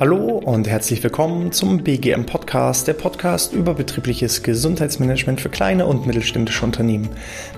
Hallo 0.00 0.38
und 0.44 0.66
herzlich 0.66 1.04
willkommen 1.04 1.52
zum 1.52 1.84
BGM 1.84 2.26
Podcast, 2.26 2.88
der 2.88 2.94
Podcast 2.94 3.52
über 3.52 3.74
betriebliches 3.74 4.42
Gesundheitsmanagement 4.42 5.40
für 5.40 5.50
kleine 5.50 5.86
und 5.86 6.08
mittelständische 6.08 6.64
Unternehmen. 6.64 7.08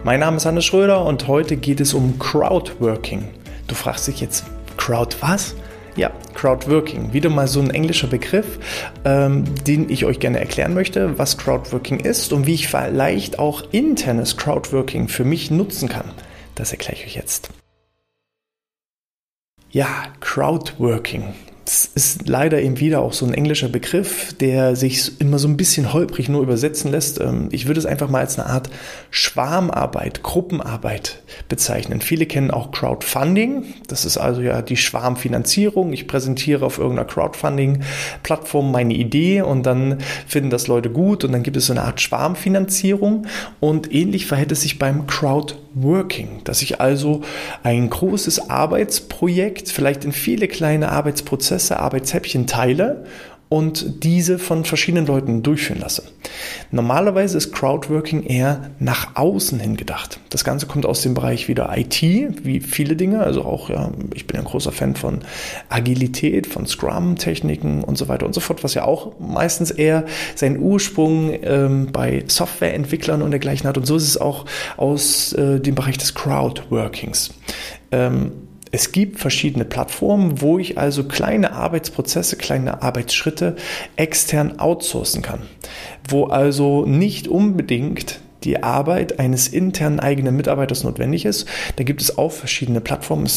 Mein 0.04 0.20
Name 0.20 0.36
ist 0.36 0.44
Hannes 0.44 0.66
Schröder 0.66 1.06
und 1.06 1.26
heute 1.26 1.56
geht 1.56 1.80
es 1.80 1.94
um 1.94 2.18
Crowdworking. 2.18 3.30
Du 3.66 3.74
fragst 3.74 4.08
dich 4.08 4.20
jetzt, 4.20 4.44
Crowd 4.76 5.16
was? 5.20 5.54
Ja, 5.96 6.10
Crowdworking, 6.34 7.14
wieder 7.14 7.30
mal 7.30 7.48
so 7.48 7.60
ein 7.60 7.70
englischer 7.70 8.08
Begriff, 8.08 8.58
ähm, 9.06 9.44
den 9.64 9.88
ich 9.88 10.04
euch 10.04 10.20
gerne 10.20 10.38
erklären 10.38 10.74
möchte, 10.74 11.18
was 11.18 11.38
Crowdworking 11.38 12.00
ist 12.00 12.34
und 12.34 12.46
wie 12.46 12.54
ich 12.54 12.68
vielleicht 12.68 13.38
auch 13.38 13.72
internes 13.72 14.36
Crowdworking 14.36 15.08
für 15.08 15.24
mich 15.24 15.50
nutzen 15.50 15.88
kann. 15.88 16.10
Das 16.54 16.72
erkläre 16.72 16.96
ich 16.96 17.06
euch 17.06 17.14
jetzt. 17.14 17.50
Ja, 19.70 20.04
Crowdworking. 20.20 21.34
Das 21.66 21.90
ist 21.96 22.28
leider 22.28 22.62
eben 22.62 22.78
wieder 22.78 23.00
auch 23.00 23.12
so 23.12 23.26
ein 23.26 23.34
englischer 23.34 23.68
Begriff, 23.68 24.32
der 24.34 24.76
sich 24.76 25.20
immer 25.20 25.40
so 25.40 25.48
ein 25.48 25.56
bisschen 25.56 25.92
holprig 25.92 26.28
nur 26.28 26.40
übersetzen 26.40 26.92
lässt. 26.92 27.20
Ähm, 27.20 27.48
ich 27.50 27.66
würde 27.66 27.80
es 27.80 27.86
einfach 27.86 28.08
mal 28.08 28.20
als 28.20 28.38
eine 28.38 28.48
Art 28.48 28.70
Schwarmarbeit, 29.10 30.22
Gruppenarbeit 30.22 31.24
bezeichnen. 31.48 32.00
Viele 32.00 32.26
kennen 32.26 32.52
auch 32.52 32.70
Crowdfunding. 32.70 33.64
Das 33.88 34.04
ist 34.04 34.16
also 34.16 34.42
ja 34.42 34.62
die 34.62 34.76
Schwarmfinanzierung. 34.76 35.92
Ich 35.92 36.06
präsentiere 36.06 36.64
auf 36.64 36.78
irgendeiner 36.78 37.08
Crowdfunding-Plattform 37.08 38.70
meine 38.70 38.94
Idee 38.94 39.42
und 39.42 39.66
dann 39.66 39.98
finden 40.28 40.50
das 40.50 40.68
Leute 40.68 40.90
gut 40.90 41.24
und 41.24 41.32
dann 41.32 41.42
gibt 41.42 41.56
es 41.56 41.66
so 41.66 41.72
eine 41.72 41.82
Art 41.82 42.00
Schwarmfinanzierung. 42.00 43.26
Und 43.58 43.92
ähnlich 43.92 44.26
verhält 44.26 44.52
es 44.52 44.60
sich 44.60 44.78
beim 44.78 45.08
Crowdworking, 45.08 46.42
dass 46.44 46.62
ich 46.62 46.80
also 46.80 47.22
ein 47.64 47.90
großes 47.90 48.50
Arbeitsprojekt 48.50 49.68
vielleicht 49.68 50.04
in 50.04 50.12
viele 50.12 50.46
kleine 50.46 50.92
Arbeitsprozesse 50.92 51.55
Prozesse, 51.56 51.80
Arbeitshäppchen 51.80 52.46
teile 52.46 53.04
und 53.48 54.02
diese 54.04 54.38
von 54.38 54.64
verschiedenen 54.64 55.06
Leuten 55.06 55.42
durchführen 55.42 55.80
lasse. 55.80 56.02
Normalerweise 56.70 57.38
ist 57.38 57.52
Crowdworking 57.52 58.24
eher 58.24 58.72
nach 58.78 59.14
außen 59.14 59.58
hin 59.58 59.76
gedacht. 59.76 60.20
Das 60.28 60.44
Ganze 60.44 60.66
kommt 60.66 60.84
aus 60.84 61.00
dem 61.00 61.14
Bereich 61.14 61.48
wieder 61.48 61.72
IT, 61.74 62.02
wie 62.02 62.60
viele 62.60 62.96
Dinge. 62.96 63.20
Also 63.20 63.42
auch, 63.44 63.70
ja, 63.70 63.90
ich 64.14 64.26
bin 64.26 64.36
ein 64.36 64.44
großer 64.44 64.72
Fan 64.72 64.96
von 64.96 65.20
Agilität, 65.70 66.46
von 66.46 66.66
Scrum-Techniken 66.66 67.84
und 67.84 67.96
so 67.96 68.08
weiter 68.08 68.26
und 68.26 68.34
so 68.34 68.40
fort, 68.40 68.62
was 68.64 68.74
ja 68.74 68.84
auch 68.84 69.18
meistens 69.18 69.70
eher 69.70 70.04
seinen 70.34 70.58
Ursprung 70.58 71.32
ähm, 71.42 71.88
bei 71.92 72.24
Softwareentwicklern 72.26 73.22
und 73.22 73.30
dergleichen 73.30 73.66
hat. 73.66 73.78
Und 73.78 73.86
so 73.86 73.96
ist 73.96 74.08
es 74.08 74.20
auch 74.20 74.44
aus 74.76 75.32
äh, 75.32 75.60
dem 75.60 75.76
Bereich 75.76 75.96
des 75.96 76.14
Crowdworkings. 76.14 77.30
Ähm, 77.92 78.32
es 78.72 78.92
gibt 78.92 79.18
verschiedene 79.20 79.64
Plattformen, 79.64 80.40
wo 80.40 80.58
ich 80.58 80.76
also 80.76 81.04
kleine 81.04 81.52
Arbeitsprozesse, 81.52 82.36
kleine 82.36 82.82
Arbeitsschritte 82.82 83.56
extern 83.96 84.58
outsourcen 84.58 85.22
kann. 85.22 85.42
Wo 86.08 86.24
also 86.24 86.84
nicht 86.84 87.28
unbedingt 87.28 88.20
die 88.44 88.62
Arbeit 88.62 89.18
eines 89.18 89.48
internen 89.48 89.98
eigenen 89.98 90.36
Mitarbeiters 90.36 90.84
notwendig 90.84 91.24
ist. 91.24 91.48
Da 91.76 91.84
gibt 91.84 92.00
es 92.00 92.16
auch 92.16 92.30
verschiedene 92.30 92.80
Plattformen. 92.80 93.28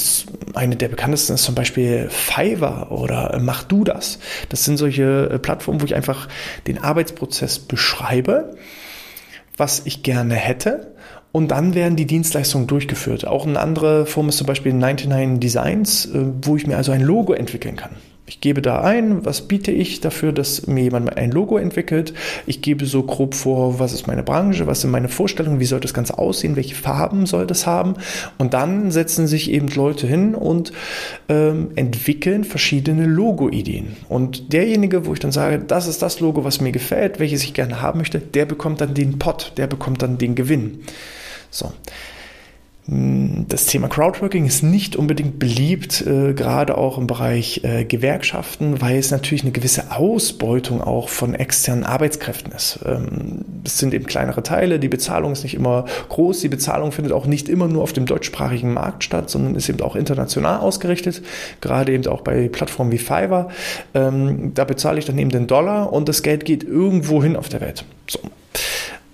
Eine 0.53 0.75
der 0.75 0.87
bekanntesten 0.87 1.33
ist 1.33 1.43
zum 1.43 1.55
Beispiel 1.55 2.09
Fiverr 2.09 2.91
oder 2.91 3.39
Mach 3.41 3.63
du 3.63 3.83
das. 3.83 4.19
Das 4.49 4.65
sind 4.65 4.77
solche 4.77 5.29
äh, 5.31 5.39
Plattformen, 5.39 5.81
wo 5.81 5.85
ich 5.85 5.95
einfach 5.95 6.27
den 6.67 6.77
Arbeitsprozess 6.77 7.59
beschreibe, 7.59 8.55
was 9.57 9.81
ich 9.85 10.03
gerne 10.03 10.35
hätte 10.35 10.93
und 11.31 11.49
dann 11.49 11.75
werden 11.75 11.95
die 11.95 12.05
Dienstleistungen 12.05 12.67
durchgeführt. 12.67 13.27
Auch 13.27 13.45
eine 13.45 13.59
andere 13.59 14.05
Form 14.05 14.29
ist 14.29 14.37
zum 14.37 14.47
Beispiel 14.47 14.73
99 14.73 15.39
Designs, 15.39 16.05
äh, 16.05 16.25
wo 16.41 16.55
ich 16.55 16.65
mir 16.65 16.77
also 16.77 16.91
ein 16.91 17.01
Logo 17.01 17.33
entwickeln 17.33 17.75
kann. 17.75 17.91
Ich 18.29 18.41
gebe 18.41 18.61
da 18.61 18.81
ein, 18.81 19.25
was 19.25 19.41
biete 19.41 19.71
ich 19.71 20.01
dafür, 20.01 20.31
dass 20.31 20.67
mir 20.67 20.83
jemand 20.83 21.17
ein 21.17 21.31
Logo 21.31 21.57
entwickelt. 21.57 22.13
Ich 22.45 22.61
gebe 22.61 22.85
so 22.85 23.01
grob 23.01 23.33
vor, 23.33 23.79
was 23.79 23.91
ist 23.91 24.05
meine 24.05 24.21
Branche, 24.21 24.67
was 24.67 24.81
sind 24.81 24.91
meine 24.91 25.09
Vorstellungen, 25.09 25.59
wie 25.59 25.65
soll 25.65 25.79
das 25.79 25.95
Ganze 25.95 26.19
aussehen, 26.19 26.55
welche 26.55 26.75
Farben 26.75 27.25
soll 27.25 27.47
das 27.47 27.65
haben. 27.65 27.95
Und 28.37 28.53
dann 28.53 28.91
setzen 28.91 29.25
sich 29.25 29.49
eben 29.49 29.67
Leute 29.69 30.05
hin 30.05 30.35
und 30.35 30.71
ähm, 31.27 31.71
entwickeln 31.75 32.43
verschiedene 32.43 33.07
Logo-Ideen. 33.07 33.97
Und 34.09 34.53
derjenige, 34.53 35.07
wo 35.07 35.13
ich 35.13 35.19
dann 35.19 35.31
sage, 35.31 35.57
das 35.57 35.87
ist 35.87 36.03
das 36.03 36.19
Logo, 36.19 36.43
was 36.43 36.61
mir 36.61 36.71
gefällt, 36.71 37.19
welches 37.19 37.43
ich 37.43 37.55
gerne 37.55 37.81
haben 37.81 37.97
möchte, 37.97 38.19
der 38.19 38.45
bekommt 38.45 38.79
dann 38.79 38.93
den 38.93 39.17
Pot, 39.17 39.53
der 39.57 39.65
bekommt 39.65 40.03
dann 40.03 40.19
den 40.19 40.35
Gewinn. 40.35 40.81
So. 41.49 41.71
Hm, 42.89 43.45
das 43.47 43.67
Thema 43.67 43.87
Crowdworking 43.87 44.47
ist 44.47 44.63
nicht 44.63 44.95
unbedingt 44.95 45.37
beliebt, 45.37 46.01
äh, 46.05 46.33
gerade 46.33 46.75
auch 46.77 46.97
im 46.97 47.05
Bereich 47.05 47.61
äh, 47.63 47.85
Gewerkschaften, 47.85 48.81
weil 48.81 48.97
es 48.97 49.11
natürlich 49.11 49.43
eine 49.43 49.51
gewisse 49.51 49.91
Ausbeutung 49.91 50.81
auch 50.81 51.07
von 51.07 51.35
externen 51.35 51.83
Arbeitskräften 51.83 52.51
ist. 52.51 52.79
Ähm, 52.85 53.45
es 53.63 53.77
sind 53.77 53.93
eben 53.93 54.05
kleinere 54.05 54.41
Teile, 54.41 54.79
die 54.79 54.87
Bezahlung 54.87 55.33
ist 55.33 55.43
nicht 55.43 55.53
immer 55.53 55.85
groß, 56.09 56.39
die 56.41 56.49
Bezahlung 56.49 56.91
findet 56.91 57.13
auch 57.13 57.27
nicht 57.27 57.47
immer 57.47 57.67
nur 57.67 57.83
auf 57.83 57.93
dem 57.93 58.07
deutschsprachigen 58.07 58.73
Markt 58.73 59.03
statt, 59.03 59.29
sondern 59.29 59.53
ist 59.53 59.69
eben 59.69 59.81
auch 59.81 59.95
international 59.95 60.59
ausgerichtet, 60.59 61.21
gerade 61.61 61.93
eben 61.93 62.07
auch 62.07 62.21
bei 62.21 62.47
Plattformen 62.47 62.91
wie 62.91 62.97
Fiverr. 62.97 63.49
Ähm, 63.93 64.53
da 64.55 64.63
bezahle 64.63 64.97
ich 64.97 65.05
dann 65.05 65.19
eben 65.19 65.29
den 65.29 65.45
Dollar 65.45 65.93
und 65.93 66.09
das 66.09 66.23
Geld 66.23 66.43
geht 66.43 66.63
irgendwo 66.63 67.21
hin 67.21 67.35
auf 67.35 67.49
der 67.49 67.61
Welt. 67.61 67.85
So. 68.09 68.19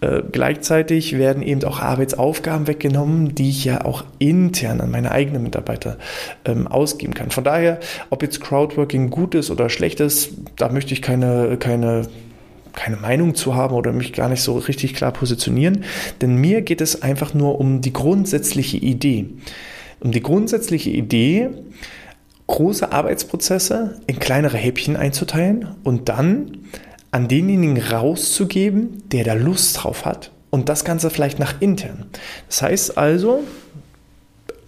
Äh, 0.06 0.24
gleichzeitig 0.32 1.18
werden 1.18 1.42
eben 1.42 1.64
auch 1.64 1.80
Arbeitsaufgaben 1.80 2.68
weggenommen, 2.68 3.34
die 3.34 3.50
ich 3.50 3.66
ja 3.66 3.86
auch 3.86 4.04
intern 4.20 4.82
an 4.82 4.92
meine 4.92 5.12
eigenen 5.12 5.44
Mitarbeiter 5.44 5.98
ähm, 6.46 6.68
ausgeben 6.68 7.14
kann. 7.14 7.32
Von 7.32 7.44
daher, 7.44 7.80
ob 8.10 8.22
jetzt 8.22 8.42
Crowdworking 8.42 9.10
gut 9.10 9.34
ist 9.36 9.50
oder 9.50 9.70
schlecht 9.70 10.00
ist, 10.00 10.34
da 10.58 10.70
möchte 10.70 10.94
ich 10.94 11.02
keine, 11.02 11.58
keine 11.58 12.04
keine 12.74 12.98
Meinung 12.98 13.36
zu 13.36 13.56
haben 13.56 13.74
oder 13.74 13.94
mich 13.94 14.12
gar 14.12 14.28
nicht 14.28 14.42
so 14.42 14.58
richtig 14.58 14.96
klar 14.96 15.14
positionieren, 15.14 15.86
denn 16.20 16.36
mir 16.36 16.62
geht 16.62 16.82
es 16.82 17.02
einfach 17.02 17.34
nur 17.34 17.58
um 17.58 17.80
die 17.80 17.94
grundsätzliche 17.94 18.76
Idee. 18.76 19.30
Um 20.02 20.12
die 20.12 20.22
grundsätzliche 20.22 20.90
Idee, 20.90 21.52
große 22.48 22.92
Arbeitsprozesse 22.92 24.02
in 24.08 24.20
kleinere 24.20 24.58
Häppchen 24.58 24.98
einzuteilen 24.98 25.70
und 25.86 26.10
dann 26.10 26.66
an 27.16 27.30
denjenigen 27.30 27.82
rauszugeben, 27.82 29.02
der 29.08 29.24
da 29.24 29.36
Lust 29.36 29.82
drauf 29.82 30.04
hat 30.04 30.32
und 30.50 30.68
das 30.68 30.84
Ganze 30.84 31.10
vielleicht 31.10 31.40
nach 31.40 31.62
intern. 31.62 32.08
Das 32.50 32.62
heißt 32.62 32.98
also, 32.98 33.46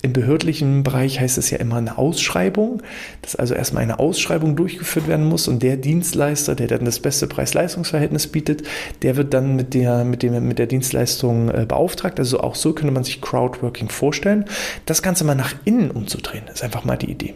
im 0.04 0.14
behördlichen 0.14 0.84
Bereich 0.84 1.20
heißt 1.20 1.38
es 1.38 1.50
ja 1.50 1.58
immer 1.58 1.78
eine 1.78 1.98
Ausschreibung, 1.98 2.84
dass 3.22 3.36
also 3.36 3.56
erstmal 3.56 3.84
eine 3.84 4.00
Ausschreibung 4.00 4.56
durchgeführt 4.56 5.08
werden 5.08 5.26
muss 5.26 5.48
und 5.48 5.64
der 5.64 5.76
Dienstleister, 5.76 6.56
der 6.56 6.68
dann 6.68 6.86
das 6.86 7.00
beste 7.00 7.26
Preis-Leistungs-Verhältnis 7.28 8.28
bietet, 8.28 8.64
der 9.02 9.16
wird 9.16 9.34
dann 9.34 9.56
mit 9.56 9.74
der, 9.74 10.04
mit 10.04 10.22
dem, 10.22 10.48
mit 10.48 10.60
der 10.60 10.68
Dienstleistung 10.68 11.50
äh, 11.50 11.66
beauftragt. 11.68 12.20
Also 12.20 12.42
auch 12.42 12.56
so 12.56 12.74
könnte 12.74 12.94
man 12.94 13.04
sich 13.04 13.22
Crowdworking 13.22 13.90
vorstellen. 13.90 14.46
Das 14.86 15.02
Ganze 15.02 15.24
mal 15.24 15.36
nach 15.36 15.56
innen 15.66 15.90
umzudrehen, 15.90 16.44
ist 16.54 16.64
einfach 16.64 16.86
mal 16.86 16.98
die 16.98 17.10
Idee. 17.10 17.34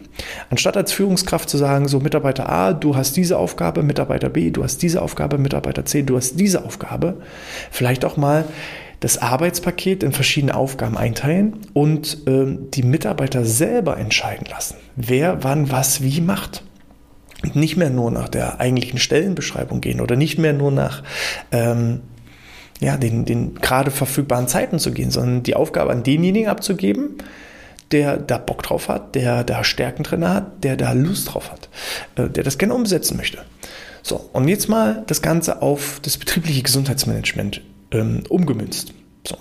Anstatt 0.50 0.76
als 0.76 0.92
Führungskraft 0.92 1.48
zu 1.48 1.58
sagen, 1.58 1.88
so 1.88 1.98
Mitarbeiter 1.98 2.48
A, 2.48 2.72
du 2.72 2.94
hast 2.94 3.16
diese 3.16 3.38
Aufgabe, 3.38 3.82
Mitarbeiter 3.82 4.28
B, 4.28 4.50
du 4.50 4.62
hast 4.62 4.82
diese 4.82 5.02
Aufgabe, 5.02 5.36
Mitarbeiter 5.36 5.84
C, 5.84 6.02
du 6.02 6.16
hast 6.16 6.38
diese 6.38 6.64
Aufgabe, 6.64 7.16
vielleicht 7.70 8.04
auch 8.04 8.16
mal 8.16 8.44
das 9.02 9.18
Arbeitspaket 9.18 10.04
in 10.04 10.12
verschiedene 10.12 10.54
Aufgaben 10.54 10.96
einteilen 10.96 11.58
und 11.72 12.18
ähm, 12.28 12.70
die 12.70 12.84
Mitarbeiter 12.84 13.44
selber 13.44 13.98
entscheiden 13.98 14.46
lassen, 14.48 14.76
wer 14.94 15.42
wann 15.42 15.72
was 15.72 16.02
wie 16.02 16.20
macht. 16.20 16.62
Und 17.42 17.56
nicht 17.56 17.76
mehr 17.76 17.90
nur 17.90 18.12
nach 18.12 18.28
der 18.28 18.60
eigentlichen 18.60 19.00
Stellenbeschreibung 19.00 19.80
gehen 19.80 20.00
oder 20.00 20.14
nicht 20.14 20.38
mehr 20.38 20.52
nur 20.52 20.70
nach 20.70 21.02
ähm, 21.50 22.02
ja, 22.80 22.96
den, 22.96 23.24
den 23.24 23.56
gerade 23.56 23.90
verfügbaren 23.90 24.46
Zeiten 24.46 24.78
zu 24.78 24.92
gehen, 24.92 25.10
sondern 25.10 25.42
die 25.42 25.56
Aufgabe 25.56 25.90
an 25.90 26.04
denjenigen 26.04 26.48
abzugeben, 26.48 27.18
der 27.90 28.18
da 28.18 28.38
Bock 28.38 28.62
drauf 28.62 28.88
hat, 28.88 29.16
der 29.16 29.42
da 29.42 29.64
Stärken 29.64 30.04
drin 30.04 30.28
hat, 30.28 30.62
der 30.62 30.76
da 30.76 30.92
Lust 30.92 31.34
drauf 31.34 31.50
hat, 31.50 31.68
äh, 32.14 32.30
der 32.30 32.44
das 32.44 32.56
gerne 32.56 32.74
umsetzen 32.74 33.16
möchte. 33.16 33.38
So, 34.04 34.30
und 34.32 34.46
jetzt 34.46 34.68
mal 34.68 35.02
das 35.08 35.22
Ganze 35.22 35.60
auf 35.60 35.98
das 36.02 36.18
betriebliche 36.18 36.62
Gesundheitsmanagement 36.62 37.62
ähm, 37.92 38.22
umgemünzt. 38.28 38.94
So. 39.26 39.36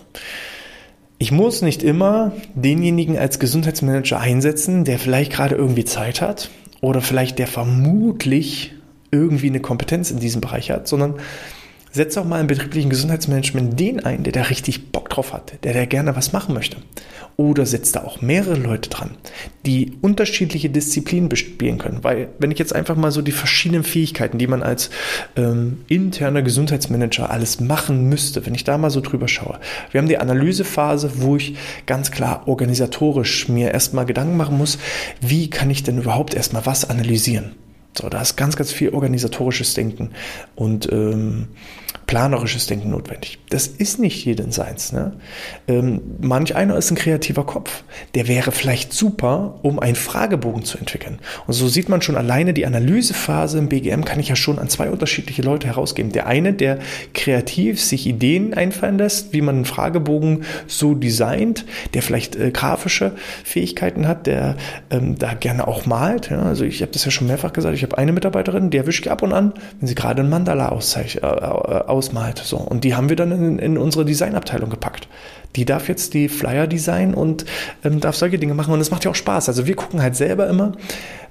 Ich 1.18 1.32
muss 1.32 1.62
nicht 1.62 1.84
immer 1.84 2.32
denjenigen 2.56 3.18
als 3.18 3.40
Gesundheitsmanager 3.40 4.20
einsetzen, 4.20 4.86
der 4.86 4.98
vielleicht 4.98 5.32
gerade 5.32 5.56
irgendwie 5.56 5.86
Zeit 5.86 6.22
hat 6.22 6.50
oder 6.82 7.02
vielleicht 7.02 7.38
der 7.38 7.48
vermutlich 7.48 8.74
irgendwie 9.12 9.48
eine 9.48 9.60
Kompetenz 9.60 10.10
in 10.10 10.20
diesem 10.20 10.42
Bereich 10.42 10.72
hat, 10.72 10.88
sondern 10.88 11.16
setze 11.92 12.22
auch 12.22 12.26
mal 12.26 12.40
im 12.40 12.48
betrieblichen 12.48 12.90
Gesundheitsmanagement 12.90 13.80
den 13.80 14.00
ein, 14.00 14.24
der 14.24 14.34
da 14.34 14.44
richtig 14.44 14.91
drauf 15.12 15.34
hat, 15.34 15.64
der 15.64 15.74
da 15.74 15.86
gerne 15.86 16.16
was 16.16 16.34
machen 16.34 16.54
möchte. 16.54 16.78
Oder 17.38 17.66
setzt 17.66 17.96
da 17.96 18.04
auch 18.04 18.22
mehrere 18.22 18.56
Leute 18.56 18.90
dran, 18.90 19.12
die 19.66 19.94
unterschiedliche 20.02 20.70
Disziplinen 20.70 21.30
bespielen 21.30 21.78
können. 21.78 22.04
Weil 22.04 22.30
wenn 22.40 22.52
ich 22.52 22.60
jetzt 22.60 22.76
einfach 22.76 22.96
mal 22.96 23.12
so 23.12 23.22
die 23.22 23.32
verschiedenen 23.32 23.84
Fähigkeiten, 23.84 24.38
die 24.38 24.48
man 24.48 24.64
als 24.64 24.90
ähm, 25.36 25.82
interner 25.88 26.42
Gesundheitsmanager 26.42 27.30
alles 27.30 27.60
machen 27.60 28.10
müsste, 28.10 28.46
wenn 28.46 28.56
ich 28.56 28.64
da 28.64 28.78
mal 28.78 28.92
so 28.92 29.02
drüber 29.02 29.28
schaue. 29.28 29.60
Wir 29.92 30.00
haben 30.00 30.08
die 30.08 30.18
Analysephase, 30.18 31.12
wo 31.22 31.38
ich 31.38 31.56
ganz 31.86 32.12
klar 32.12 32.48
organisatorisch 32.48 33.48
mir 33.50 33.72
erstmal 33.72 34.06
Gedanken 34.06 34.38
machen 34.38 34.58
muss, 34.58 34.78
wie 35.22 35.50
kann 35.50 35.70
ich 35.70 35.84
denn 35.84 35.98
überhaupt 35.98 36.34
erstmal 36.34 36.66
was 36.66 36.90
analysieren. 36.90 37.54
So, 37.98 38.08
da 38.08 38.22
ist 38.22 38.38
ganz, 38.38 38.56
ganz 38.56 38.72
viel 38.72 38.90
organisatorisches 38.90 39.74
Denken 39.74 40.12
und 40.56 40.92
ähm, 40.92 41.50
planerisches 42.12 42.68
Denken 42.68 42.90
notwendig. 42.90 43.40
Das 43.52 43.68
ist 43.68 43.98
nicht 43.98 44.26
jeden 44.26 44.52
seins. 44.52 44.92
Ne? 44.92 45.14
Ähm, 45.70 46.02
manch 46.20 46.58
einer 46.58 46.76
ist 46.76 46.92
ein 46.92 46.98
kreativer 46.98 47.46
Kopf. 47.46 47.86
Der 48.16 48.28
wäre 48.28 48.52
vielleicht 48.52 48.92
super, 48.92 49.60
um 49.62 49.80
einen 49.80 49.96
Fragebogen 49.96 50.66
zu 50.66 50.78
entwickeln. 50.78 51.20
Und 51.48 51.54
so 51.54 51.70
sieht 51.70 51.88
man 51.88 52.02
schon 52.02 52.18
alleine 52.18 52.54
die 52.54 52.66
Analysephase 52.66 53.58
im 53.58 53.70
BGM 53.70 54.04
kann 54.04 54.20
ich 54.20 54.28
ja 54.28 54.36
schon 54.36 54.60
an 54.60 54.68
zwei 54.68 54.90
unterschiedliche 54.90 55.42
Leute 55.42 55.68
herausgeben. 55.68 56.12
Der 56.12 56.28
eine, 56.28 56.52
der 56.52 56.80
kreativ 57.14 57.82
sich 57.82 58.06
Ideen 58.06 58.54
einfallen 58.56 58.98
lässt, 58.98 59.32
wie 59.32 59.40
man 59.40 59.56
einen 59.56 59.66
Fragebogen 59.66 60.44
so 60.68 60.96
designt, 60.96 61.64
der 61.94 62.02
vielleicht 62.02 62.36
äh, 62.36 62.52
grafische 62.52 63.14
Fähigkeiten 63.46 64.06
hat, 64.06 64.28
der 64.28 64.58
ähm, 64.90 65.18
da 65.18 65.34
gerne 65.34 65.66
auch 65.66 65.86
malt. 65.86 66.30
Ja? 66.30 66.42
Also 66.42 66.66
ich 66.66 66.82
habe 66.82 66.92
das 66.92 67.06
ja 67.06 67.12
schon 67.12 67.28
mehrfach 67.28 67.54
gesagt. 67.54 67.74
Ich 67.74 67.84
habe 67.84 67.98
eine 67.98 68.12
Mitarbeiterin, 68.12 68.70
der 68.70 68.86
wische 68.86 69.04
ich 69.04 69.10
ab 69.10 69.22
und 69.22 69.32
an, 69.32 69.54
wenn 69.80 69.88
sie 69.88 69.96
gerade 69.96 70.22
ein 70.22 70.30
Mandala 70.30 70.68
auszeichnet. 70.68 71.24
Äh, 71.24 71.28
äh, 71.28 72.01
ausmalt. 72.02 72.40
So. 72.40 72.58
Und 72.58 72.84
die 72.84 72.96
haben 72.96 73.10
wir 73.10 73.16
dann 73.16 73.32
in, 73.32 73.60
in 73.60 73.78
unsere 73.78 74.06
Designabteilung 74.06 74.72
gepackt. 74.72 75.08
Die 75.56 75.66
darf 75.66 75.88
jetzt 75.88 76.16
die 76.16 76.30
Flyer 76.30 76.66
designen 76.66 77.14
und 77.14 77.46
ähm, 77.84 78.00
darf 78.00 78.16
solche 78.16 78.40
Dinge 78.40 78.56
machen. 78.56 78.74
Und 78.74 78.82
es 78.82 78.90
macht 78.90 79.06
ja 79.06 79.12
auch 79.12 79.16
Spaß. 79.16 79.50
Also 79.50 79.68
wir 79.68 79.76
gucken 79.76 80.02
halt 80.02 80.16
selber 80.16 80.48
immer, 80.48 80.72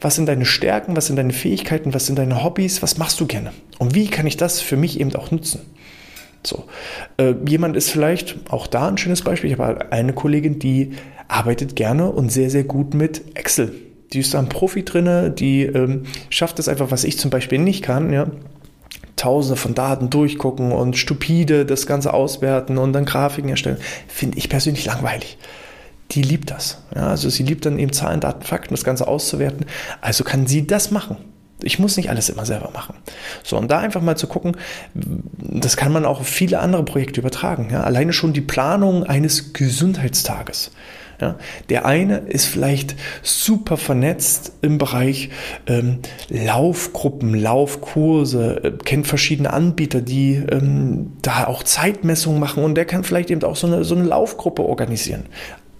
was 0.00 0.14
sind 0.14 0.26
deine 0.26 0.44
Stärken, 0.44 0.94
was 0.94 1.06
sind 1.06 1.16
deine 1.16 1.32
Fähigkeiten, 1.32 1.92
was 1.92 2.06
sind 2.06 2.18
deine 2.18 2.44
Hobbys, 2.44 2.82
was 2.82 2.98
machst 2.98 3.18
du 3.20 3.26
gerne? 3.26 3.52
Und 3.78 3.96
wie 3.96 4.06
kann 4.06 4.28
ich 4.28 4.36
das 4.36 4.60
für 4.60 4.76
mich 4.76 5.00
eben 5.00 5.14
auch 5.16 5.32
nutzen? 5.32 5.62
So. 6.46 6.64
Äh, 7.16 7.34
jemand 7.48 7.76
ist 7.76 7.90
vielleicht, 7.90 8.36
auch 8.48 8.68
da 8.68 8.86
ein 8.86 8.96
schönes 8.96 9.22
Beispiel, 9.22 9.50
ich 9.50 9.58
habe 9.58 9.90
eine 9.90 10.12
Kollegin, 10.12 10.60
die 10.60 10.92
arbeitet 11.26 11.74
gerne 11.74 12.10
und 12.10 12.30
sehr, 12.30 12.48
sehr 12.48 12.64
gut 12.64 12.94
mit 12.94 13.36
Excel. 13.36 13.74
Die 14.12 14.20
ist 14.20 14.34
da 14.34 14.38
ein 14.38 14.48
Profi 14.48 14.84
drinne, 14.84 15.30
die 15.30 15.62
ähm, 15.64 16.04
schafft 16.30 16.58
es 16.58 16.68
einfach, 16.68 16.90
was 16.90 17.04
ich 17.04 17.18
zum 17.18 17.30
Beispiel 17.30 17.58
nicht 17.58 17.82
kann, 17.82 18.12
ja 18.12 18.26
Tausende 19.20 19.56
von 19.56 19.74
Daten 19.74 20.08
durchgucken 20.08 20.72
und 20.72 20.96
stupide 20.96 21.66
das 21.66 21.86
Ganze 21.86 22.14
auswerten 22.14 22.78
und 22.78 22.94
dann 22.94 23.04
Grafiken 23.04 23.50
erstellen, 23.50 23.76
finde 24.08 24.38
ich 24.38 24.48
persönlich 24.48 24.86
langweilig. 24.86 25.36
Die 26.12 26.22
liebt 26.22 26.50
das. 26.50 26.78
Ja, 26.94 27.08
also 27.08 27.28
sie 27.28 27.42
liebt 27.42 27.66
dann 27.66 27.78
eben 27.78 27.92
Zahlen, 27.92 28.20
Daten, 28.20 28.42
Fakten, 28.42 28.72
das 28.72 28.82
Ganze 28.82 29.06
auszuwerten. 29.06 29.66
Also 30.00 30.24
kann 30.24 30.46
sie 30.46 30.66
das 30.66 30.90
machen. 30.90 31.18
Ich 31.62 31.78
muss 31.78 31.98
nicht 31.98 32.08
alles 32.08 32.30
immer 32.30 32.46
selber 32.46 32.70
machen. 32.72 32.94
So, 33.44 33.58
und 33.58 33.70
da 33.70 33.80
einfach 33.80 34.00
mal 34.00 34.16
zu 34.16 34.26
gucken, 34.26 34.56
das 34.94 35.76
kann 35.76 35.92
man 35.92 36.06
auch 36.06 36.20
auf 36.20 36.26
viele 36.26 36.60
andere 36.60 36.86
Projekte 36.86 37.20
übertragen. 37.20 37.68
Ja? 37.70 37.82
Alleine 37.82 38.14
schon 38.14 38.32
die 38.32 38.40
Planung 38.40 39.04
eines 39.04 39.52
Gesundheitstages. 39.52 40.70
Ja, 41.20 41.36
der 41.68 41.84
eine 41.84 42.18
ist 42.18 42.46
vielleicht 42.46 42.96
super 43.22 43.76
vernetzt 43.76 44.52
im 44.62 44.78
Bereich 44.78 45.28
ähm, 45.66 45.98
Laufgruppen, 46.30 47.34
Laufkurse, 47.34 48.64
äh, 48.64 48.70
kennt 48.84 49.06
verschiedene 49.06 49.52
Anbieter, 49.52 50.00
die 50.00 50.36
ähm, 50.36 51.12
da 51.20 51.46
auch 51.46 51.62
Zeitmessungen 51.62 52.40
machen 52.40 52.64
und 52.64 52.74
der 52.74 52.86
kann 52.86 53.04
vielleicht 53.04 53.30
eben 53.30 53.42
auch 53.42 53.56
so 53.56 53.66
eine, 53.66 53.84
so 53.84 53.94
eine 53.94 54.04
Laufgruppe 54.04 54.62
organisieren 54.62 55.24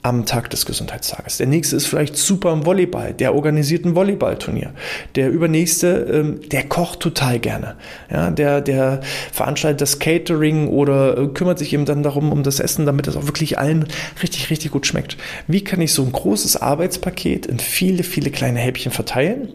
am 0.03 0.25
Tag 0.25 0.49
des 0.49 0.65
Gesundheitstages. 0.65 1.37
Der 1.37 1.47
nächste 1.47 1.77
ist 1.77 1.87
vielleicht 1.87 2.17
super 2.17 2.53
im 2.53 2.65
Volleyball, 2.65 3.13
der 3.13 3.35
organisiert 3.35 3.85
ein 3.85 3.95
Volleyballturnier. 3.95 4.73
Der 5.15 5.31
übernächste, 5.31 5.89
ähm, 6.11 6.41
der 6.49 6.65
kocht 6.65 7.01
total 7.01 7.39
gerne. 7.39 7.77
Ja, 8.11 8.31
der, 8.31 8.63
der 8.63 9.03
veranstaltet 9.33 9.83
das 9.83 9.99
Catering 9.99 10.69
oder 10.69 11.19
äh, 11.19 11.27
kümmert 11.29 11.59
sich 11.59 11.73
eben 11.75 11.85
dann 11.85 12.03
darum, 12.03 12.33
um 12.33 12.43
das 12.43 12.61
Essen, 12.61 12.87
damit 12.87 13.09
es 13.09 13.17
auch 13.17 13.27
wirklich 13.27 13.59
allen 13.59 13.87
richtig, 14.23 14.49
richtig 14.49 14.71
gut 14.71 14.87
schmeckt. 14.87 15.19
Wie 15.47 15.63
kann 15.63 15.83
ich 15.83 15.93
so 15.93 16.03
ein 16.03 16.13
großes 16.13 16.57
Arbeitspaket 16.57 17.45
in 17.45 17.59
viele, 17.59 18.03
viele 18.03 18.31
kleine 18.31 18.59
Häppchen 18.59 18.93
verteilen? 18.93 19.51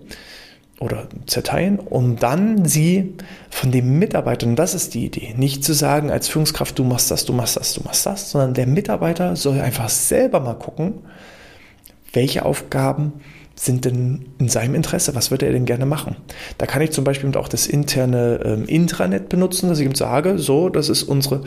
Oder 0.86 1.08
zerteilen, 1.26 1.80
um 1.80 2.16
dann 2.16 2.66
sie 2.66 3.16
von 3.50 3.72
den 3.72 4.00
Mitarbeitern, 4.00 4.56
das 4.56 4.74
ist 4.74 4.94
die 4.94 5.06
Idee, 5.06 5.34
nicht 5.36 5.64
zu 5.64 5.74
sagen 5.74 6.12
als 6.12 6.28
Führungskraft, 6.28 6.78
du 6.80 6.84
machst 6.84 7.12
das, 7.12 7.26
du 7.26 7.34
machst 7.34 7.58
das, 7.58 7.74
du 7.74 7.82
machst 7.84 8.06
das, 8.06 8.32
sondern 8.32 8.54
der 8.54 8.68
Mitarbeiter 8.68 9.36
soll 9.36 9.60
einfach 9.60 9.90
selber 9.90 10.40
mal 10.40 10.54
gucken, 10.54 11.00
welche 12.14 12.46
Aufgaben 12.46 13.14
sind 13.56 13.86
denn 13.86 14.26
in 14.38 14.50
seinem 14.50 14.76
Interesse? 14.76 15.16
Was 15.16 15.32
würde 15.32 15.46
er 15.46 15.54
denn 15.54 15.66
gerne 15.66 15.86
machen? 15.86 16.18
Da 16.58 16.66
kann 16.66 16.82
ich 16.82 16.92
zum 16.92 17.06
Beispiel 17.06 17.36
auch 17.38 17.48
das 17.48 17.68
interne 17.68 18.42
ähm, 18.44 18.66
Intranet 18.66 19.30
benutzen, 19.30 19.70
dass 19.70 19.80
ich 19.80 19.86
ihm 19.86 19.96
sage, 19.96 20.38
so, 20.38 20.68
das 20.70 20.90
ist 20.90 21.04
unsere 21.04 21.42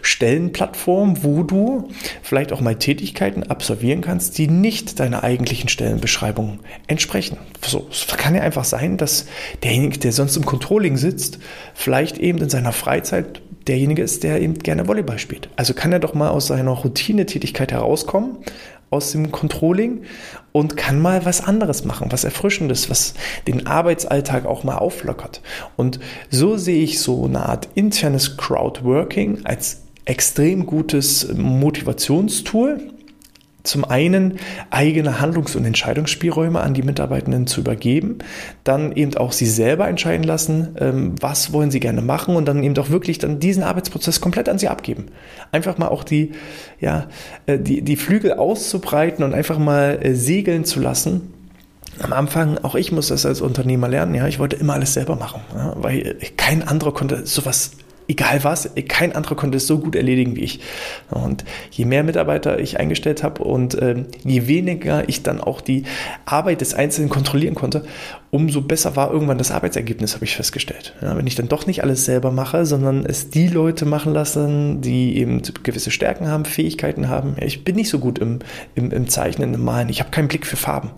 Stellenplattform, 0.00 1.22
wo 1.22 1.42
du 1.42 1.88
vielleicht 2.22 2.52
auch 2.52 2.62
mal 2.62 2.76
Tätigkeiten 2.76 3.44
absolvieren 3.44 4.00
kannst, 4.00 4.38
die 4.38 4.48
nicht 4.48 4.98
deiner 5.00 5.22
eigentlichen 5.22 5.68
Stellenbeschreibung 5.68 6.60
entsprechen. 6.86 7.36
So, 7.64 7.86
es 7.90 8.06
kann 8.06 8.34
ja 8.34 8.40
einfach 8.40 8.64
sein, 8.64 8.96
dass 8.96 9.26
derjenige, 9.62 9.98
der 9.98 10.12
sonst 10.12 10.36
im 10.36 10.46
Controlling 10.46 10.96
sitzt, 10.96 11.38
vielleicht 11.74 12.18
eben 12.18 12.38
in 12.38 12.48
seiner 12.48 12.72
Freizeit 12.72 13.42
derjenige 13.66 14.02
ist, 14.02 14.22
der 14.24 14.40
eben 14.40 14.54
gerne 14.54 14.88
Volleyball 14.88 15.18
spielt. 15.18 15.50
Also 15.56 15.74
kann 15.74 15.92
er 15.92 15.98
doch 15.98 16.14
mal 16.14 16.30
aus 16.30 16.46
seiner 16.46 16.70
Routinetätigkeit 16.70 17.70
herauskommen, 17.70 18.38
aus 18.90 19.12
dem 19.12 19.30
Controlling 19.30 20.02
und 20.52 20.76
kann 20.76 21.00
mal 21.00 21.24
was 21.24 21.42
anderes 21.42 21.84
machen, 21.84 22.10
was 22.10 22.24
Erfrischendes, 22.24 22.90
was 22.90 23.14
den 23.46 23.66
Arbeitsalltag 23.66 24.46
auch 24.46 24.64
mal 24.64 24.78
auflockert. 24.78 25.40
Und 25.76 26.00
so 26.28 26.56
sehe 26.56 26.82
ich 26.82 27.00
so 27.00 27.24
eine 27.24 27.46
Art 27.46 27.68
internes 27.74 28.36
Crowdworking 28.36 29.46
als 29.46 29.82
extrem 30.04 30.66
gutes 30.66 31.32
Motivationstool, 31.32 32.92
zum 33.62 33.84
einen 33.84 34.38
eigene 34.70 35.20
Handlungs- 35.20 35.56
und 35.56 35.64
Entscheidungsspielräume 35.64 36.60
an 36.60 36.74
die 36.74 36.82
Mitarbeitenden 36.82 37.46
zu 37.46 37.60
übergeben, 37.60 38.18
dann 38.64 38.92
eben 38.92 39.16
auch 39.16 39.32
sie 39.32 39.46
selber 39.46 39.88
entscheiden 39.88 40.24
lassen, 40.24 40.76
ähm, 40.78 41.14
was 41.20 41.52
wollen 41.52 41.70
sie 41.70 41.80
gerne 41.80 42.02
machen 42.02 42.36
und 42.36 42.46
dann 42.46 42.62
eben 42.62 42.76
auch 42.78 42.90
wirklich 42.90 43.18
dann 43.18 43.40
diesen 43.40 43.62
Arbeitsprozess 43.62 44.20
komplett 44.20 44.48
an 44.48 44.58
sie 44.58 44.68
abgeben. 44.68 45.06
Einfach 45.52 45.78
mal 45.78 45.88
auch 45.88 46.04
die, 46.04 46.32
ja, 46.80 47.08
äh, 47.46 47.58
die, 47.58 47.82
die 47.82 47.96
Flügel 47.96 48.34
auszubreiten 48.34 49.24
und 49.24 49.34
einfach 49.34 49.58
mal 49.58 49.98
äh, 50.02 50.14
segeln 50.14 50.64
zu 50.64 50.80
lassen 50.80 51.34
am 52.02 52.12
Anfang, 52.12 52.58
auch 52.58 52.74
ich 52.74 52.92
muss 52.92 53.08
das 53.08 53.26
als 53.26 53.40
Unternehmer 53.40 53.88
lernen, 53.88 54.14
ja, 54.14 54.26
ich 54.26 54.38
wollte 54.38 54.56
immer 54.56 54.74
alles 54.74 54.94
selber 54.94 55.16
machen, 55.16 55.42
ja, 55.54 55.74
weil 55.76 56.16
kein 56.36 56.66
anderer 56.66 56.94
konnte 56.94 57.26
sowas 57.26 57.72
egal 58.10 58.42
was, 58.42 58.68
kein 58.88 59.14
anderer 59.14 59.36
konnte 59.36 59.58
es 59.58 59.68
so 59.68 59.78
gut 59.78 59.94
erledigen 59.94 60.34
wie 60.34 60.40
ich. 60.40 60.60
Und 61.10 61.44
je 61.70 61.84
mehr 61.84 62.02
Mitarbeiter 62.02 62.58
ich 62.58 62.80
eingestellt 62.80 63.22
habe 63.22 63.44
und 63.44 63.74
äh, 63.74 64.04
je 64.24 64.48
weniger 64.48 65.08
ich 65.08 65.22
dann 65.22 65.40
auch 65.40 65.60
die 65.60 65.84
Arbeit 66.26 66.60
des 66.60 66.74
Einzelnen 66.74 67.08
kontrollieren 67.08 67.54
konnte, 67.54 67.84
umso 68.30 68.62
besser 68.62 68.96
war 68.96 69.12
irgendwann 69.12 69.38
das 69.38 69.52
Arbeitsergebnis, 69.52 70.14
habe 70.14 70.24
ich 70.24 70.34
festgestellt. 70.34 70.94
Ja, 71.00 71.16
wenn 71.16 71.26
ich 71.26 71.36
dann 71.36 71.48
doch 71.48 71.66
nicht 71.66 71.84
alles 71.84 72.04
selber 72.04 72.32
mache, 72.32 72.66
sondern 72.66 73.06
es 73.06 73.30
die 73.30 73.46
Leute 73.46 73.86
machen 73.86 74.12
lassen, 74.12 74.80
die 74.80 75.16
eben 75.16 75.40
gewisse 75.62 75.92
Stärken 75.92 76.26
haben, 76.26 76.44
Fähigkeiten 76.44 77.08
haben. 77.08 77.36
Ich 77.40 77.62
bin 77.62 77.76
nicht 77.76 77.90
so 77.90 78.00
gut 78.00 78.18
im, 78.18 78.40
im, 78.74 78.90
im 78.90 79.08
Zeichnen, 79.08 79.54
im 79.54 79.64
Malen. 79.64 79.88
Ich 79.88 80.00
habe 80.00 80.10
keinen 80.10 80.28
Blick 80.28 80.46
für 80.46 80.56
Farben. 80.56 80.90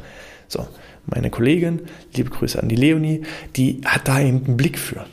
So, 0.48 0.66
meine 1.06 1.28
Kollegin, 1.28 1.82
liebe 2.16 2.30
Grüße 2.30 2.62
an 2.62 2.68
die 2.68 2.76
Leonie, 2.76 3.22
die 3.56 3.82
hat 3.84 4.08
da 4.08 4.18
eben 4.18 4.44
einen 4.46 4.56
Blick 4.56 4.78
für 4.78 5.04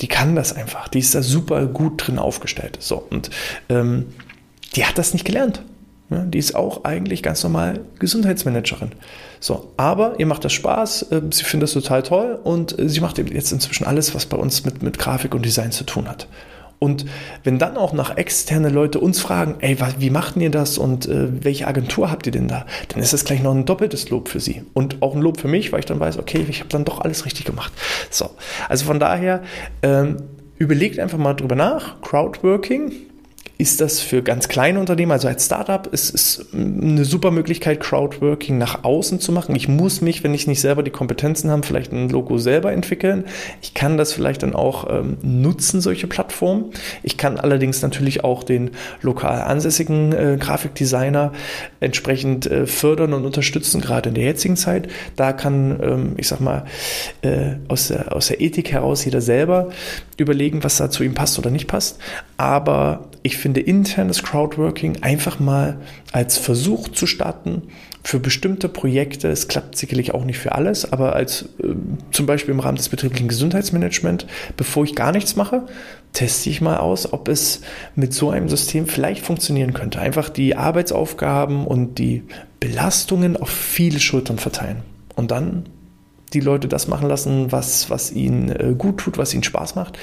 die 0.00 0.08
kann 0.08 0.36
das 0.36 0.52
einfach. 0.52 0.88
Die 0.88 0.98
ist 0.98 1.14
da 1.14 1.22
super 1.22 1.66
gut 1.66 2.06
drin 2.06 2.18
aufgestellt. 2.18 2.78
So, 2.80 3.06
und 3.10 3.30
ähm, 3.68 4.06
die 4.74 4.84
hat 4.84 4.98
das 4.98 5.12
nicht 5.12 5.24
gelernt. 5.24 5.62
Ja, 6.10 6.20
die 6.20 6.38
ist 6.38 6.54
auch 6.54 6.84
eigentlich 6.84 7.22
ganz 7.22 7.42
normal 7.42 7.80
Gesundheitsmanagerin. 7.98 8.92
So, 9.40 9.72
aber 9.76 10.20
ihr 10.20 10.26
macht 10.26 10.44
das 10.44 10.52
Spaß, 10.52 11.10
äh, 11.10 11.22
sie 11.32 11.42
findet 11.42 11.64
das 11.64 11.72
total 11.72 12.02
toll 12.04 12.38
und 12.44 12.78
äh, 12.78 12.88
sie 12.88 13.00
macht 13.00 13.18
jetzt 13.18 13.50
inzwischen 13.50 13.86
alles, 13.86 14.14
was 14.14 14.26
bei 14.26 14.36
uns 14.36 14.64
mit, 14.64 14.82
mit 14.82 14.98
Grafik 14.98 15.34
und 15.34 15.44
Design 15.44 15.72
zu 15.72 15.84
tun 15.84 16.08
hat. 16.08 16.28
Und 16.78 17.06
wenn 17.44 17.58
dann 17.58 17.76
auch 17.76 17.92
nach 17.92 18.16
externe 18.16 18.68
Leute 18.68 19.00
uns 19.00 19.20
fragen, 19.20 19.56
ey, 19.60 19.78
wie 19.98 20.10
macht 20.10 20.36
ihr 20.36 20.50
das 20.50 20.78
und 20.78 21.06
äh, 21.06 21.44
welche 21.44 21.66
Agentur 21.66 22.10
habt 22.10 22.26
ihr 22.26 22.32
denn 22.32 22.48
da, 22.48 22.66
dann 22.88 23.02
ist 23.02 23.12
das 23.12 23.24
gleich 23.24 23.42
noch 23.42 23.54
ein 23.54 23.64
doppeltes 23.64 24.10
Lob 24.10 24.28
für 24.28 24.40
sie 24.40 24.62
und 24.74 25.02
auch 25.02 25.14
ein 25.14 25.22
Lob 25.22 25.40
für 25.40 25.48
mich, 25.48 25.72
weil 25.72 25.80
ich 25.80 25.86
dann 25.86 26.00
weiß, 26.00 26.18
okay, 26.18 26.44
ich 26.48 26.60
habe 26.60 26.68
dann 26.68 26.84
doch 26.84 27.00
alles 27.00 27.24
richtig 27.24 27.44
gemacht. 27.46 27.72
So, 28.10 28.30
also 28.68 28.84
von 28.84 29.00
daher 29.00 29.42
ähm, 29.82 30.18
überlegt 30.58 30.98
einfach 30.98 31.18
mal 31.18 31.34
drüber 31.34 31.54
nach. 31.54 32.00
Crowdworking 32.02 32.92
ist 33.58 33.80
das 33.80 34.00
für 34.00 34.22
ganz 34.22 34.48
kleine 34.48 34.78
Unternehmen, 34.78 35.12
also 35.12 35.28
als 35.28 35.46
Startup, 35.46 35.86
ist 35.86 36.14
es 36.14 36.46
eine 36.52 37.06
super 37.06 37.30
Möglichkeit, 37.30 37.80
Crowdworking 37.80 38.58
nach 38.58 38.84
außen 38.84 39.18
zu 39.18 39.32
machen. 39.32 39.56
Ich 39.56 39.66
muss 39.66 40.02
mich, 40.02 40.22
wenn 40.22 40.34
ich 40.34 40.46
nicht 40.46 40.60
selber 40.60 40.82
die 40.82 40.90
Kompetenzen 40.90 41.50
habe, 41.50 41.66
vielleicht 41.66 41.90
ein 41.90 42.10
Logo 42.10 42.36
selber 42.36 42.72
entwickeln. 42.72 43.24
Ich 43.62 43.72
kann 43.72 43.96
das 43.96 44.12
vielleicht 44.12 44.42
dann 44.42 44.54
auch 44.54 44.90
ähm, 44.90 45.16
nutzen, 45.22 45.80
solche 45.80 46.06
Plattformen. 46.06 46.66
Ich 47.02 47.16
kann 47.16 47.38
allerdings 47.38 47.80
natürlich 47.80 48.24
auch 48.24 48.42
den 48.42 48.72
lokal 49.00 49.40
ansässigen 49.40 50.12
äh, 50.12 50.36
Grafikdesigner 50.38 51.32
entsprechend 51.80 52.46
äh, 52.46 52.66
fördern 52.66 53.14
und 53.14 53.24
unterstützen, 53.24 53.80
gerade 53.80 54.10
in 54.10 54.16
der 54.16 54.24
jetzigen 54.24 54.56
Zeit. 54.56 54.88
Da 55.16 55.32
kann, 55.32 55.80
ähm, 55.82 56.12
ich 56.18 56.28
sag 56.28 56.40
mal, 56.40 56.66
äh, 57.22 57.54
aus, 57.68 57.88
der, 57.88 58.14
aus 58.14 58.28
der 58.28 58.42
Ethik 58.42 58.70
heraus 58.72 59.06
jeder 59.06 59.22
selber 59.22 59.70
überlegen, 60.18 60.62
was 60.62 60.76
da 60.76 60.90
zu 60.90 61.04
ihm 61.04 61.14
passt 61.14 61.38
oder 61.38 61.50
nicht 61.50 61.68
passt. 61.68 61.98
Aber 62.36 63.08
ich 63.22 63.36
finde 63.36 63.45
internes 63.54 64.22
Crowdworking 64.22 65.02
einfach 65.02 65.38
mal 65.38 65.78
als 66.12 66.38
Versuch 66.38 66.88
zu 66.88 67.06
starten 67.06 67.62
für 68.02 68.20
bestimmte 68.20 68.68
Projekte. 68.68 69.28
Es 69.28 69.48
klappt 69.48 69.76
sicherlich 69.76 70.14
auch 70.14 70.24
nicht 70.24 70.38
für 70.38 70.52
alles, 70.52 70.90
aber 70.92 71.14
als 71.14 71.42
äh, 71.62 71.74
zum 72.12 72.26
Beispiel 72.26 72.54
im 72.54 72.60
Rahmen 72.60 72.76
des 72.76 72.88
betrieblichen 72.88 73.28
Gesundheitsmanagements, 73.28 74.26
bevor 74.56 74.84
ich 74.84 74.94
gar 74.94 75.12
nichts 75.12 75.36
mache, 75.36 75.62
teste 76.12 76.50
ich 76.50 76.60
mal 76.60 76.78
aus, 76.78 77.12
ob 77.12 77.28
es 77.28 77.60
mit 77.94 78.14
so 78.14 78.30
einem 78.30 78.48
System 78.48 78.86
vielleicht 78.86 79.24
funktionieren 79.24 79.74
könnte. 79.74 80.00
Einfach 80.00 80.28
die 80.28 80.56
Arbeitsaufgaben 80.56 81.66
und 81.66 81.98
die 81.98 82.22
Belastungen 82.60 83.36
auf 83.36 83.50
viele 83.50 84.00
Schultern 84.00 84.38
verteilen. 84.38 84.82
Und 85.14 85.30
dann 85.30 85.64
die 86.36 86.44
Leute 86.44 86.68
das 86.68 86.86
machen 86.86 87.08
lassen, 87.08 87.50
was, 87.50 87.88
was 87.90 88.12
ihnen 88.12 88.50
äh, 88.50 88.74
gut 88.76 88.98
tut, 88.98 89.18
was 89.18 89.32
ihnen 89.32 89.42
Spaß 89.42 89.74
macht. 89.74 89.98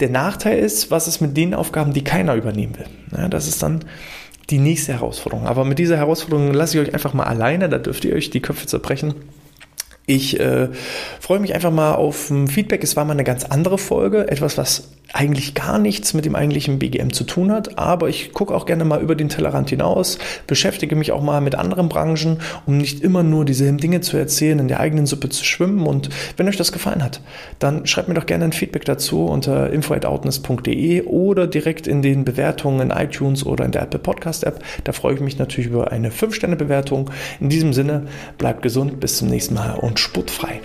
Der 0.00 0.10
Nachteil 0.10 0.58
ist, 0.58 0.90
was 0.90 1.08
ist 1.08 1.20
mit 1.20 1.36
den 1.36 1.54
Aufgaben, 1.54 1.92
die 1.92 2.04
keiner 2.04 2.34
übernehmen 2.34 2.78
will. 2.78 2.86
Ja, 3.16 3.28
das 3.28 3.48
ist 3.48 3.62
dann 3.62 3.84
die 4.50 4.58
nächste 4.58 4.92
Herausforderung. 4.92 5.46
Aber 5.46 5.64
mit 5.64 5.78
dieser 5.78 5.96
Herausforderung 5.96 6.52
lasse 6.52 6.78
ich 6.78 6.88
euch 6.88 6.94
einfach 6.94 7.14
mal 7.14 7.24
alleine, 7.24 7.68
da 7.68 7.78
dürft 7.78 8.04
ihr 8.04 8.14
euch 8.14 8.30
die 8.30 8.40
Köpfe 8.40 8.66
zerbrechen. 8.66 9.14
Ich 10.06 10.38
äh, 10.40 10.68
freue 11.20 11.38
mich 11.38 11.54
einfach 11.54 11.70
mal 11.70 11.94
auf 11.94 12.32
Feedback. 12.48 12.82
Es 12.82 12.96
war 12.96 13.04
mal 13.04 13.12
eine 13.12 13.24
ganz 13.24 13.44
andere 13.44 13.78
Folge, 13.78 14.28
etwas, 14.28 14.58
was 14.58 14.88
eigentlich 15.12 15.54
gar 15.54 15.78
nichts 15.78 16.14
mit 16.14 16.24
dem 16.24 16.34
eigentlichen 16.34 16.78
BGM 16.78 17.12
zu 17.12 17.24
tun 17.24 17.50
hat, 17.50 17.78
aber 17.78 18.08
ich 18.08 18.32
gucke 18.32 18.54
auch 18.54 18.66
gerne 18.66 18.84
mal 18.84 19.00
über 19.00 19.14
den 19.14 19.28
Tellerrand 19.28 19.70
hinaus, 19.70 20.18
beschäftige 20.46 20.96
mich 20.96 21.12
auch 21.12 21.22
mal 21.22 21.40
mit 21.40 21.54
anderen 21.54 21.88
Branchen, 21.88 22.38
um 22.66 22.78
nicht 22.78 23.00
immer 23.02 23.22
nur 23.22 23.44
dieselben 23.44 23.78
Dinge 23.78 24.00
zu 24.00 24.16
erzählen, 24.16 24.58
in 24.58 24.68
der 24.68 24.80
eigenen 24.80 25.06
Suppe 25.06 25.28
zu 25.28 25.44
schwimmen. 25.44 25.86
Und 25.86 26.10
wenn 26.36 26.48
euch 26.48 26.56
das 26.56 26.72
gefallen 26.72 27.02
hat, 27.02 27.20
dann 27.58 27.86
schreibt 27.86 28.08
mir 28.08 28.14
doch 28.14 28.26
gerne 28.26 28.44
ein 28.44 28.52
Feedback 28.52 28.84
dazu 28.84 29.26
unter 29.26 29.70
info@outness.de 29.70 31.02
oder 31.02 31.46
direkt 31.46 31.86
in 31.86 32.02
den 32.02 32.24
Bewertungen 32.24 32.80
in 32.80 32.90
iTunes 32.90 33.44
oder 33.44 33.64
in 33.64 33.72
der 33.72 33.82
Apple 33.82 33.98
Podcast 33.98 34.44
App. 34.44 34.62
Da 34.84 34.92
freue 34.92 35.14
ich 35.14 35.20
mich 35.20 35.38
natürlich 35.38 35.70
über 35.70 35.90
eine 35.92 36.10
5-Sterne-Bewertung. 36.10 37.10
In 37.40 37.48
diesem 37.48 37.72
Sinne, 37.72 38.06
bleibt 38.38 38.62
gesund, 38.62 39.00
bis 39.00 39.18
zum 39.18 39.28
nächsten 39.28 39.54
Mal 39.54 39.74
und 39.74 39.98
sportfrei. 39.98 40.60